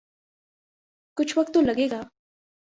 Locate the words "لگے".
1.61-1.87